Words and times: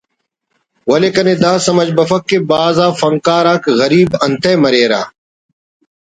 ولے 0.89 1.09
کنے 1.15 1.35
دا 1.43 1.51
سمجھ 1.67 1.91
بفک 1.97 2.21
کہ 2.29 2.37
بھاز 2.49 2.75
آ 2.85 2.87
فنکار 2.99 3.45
آک 3.53 3.63
غریب 3.79 4.09
انتئے 4.25 4.53
مریرہ 4.63 5.01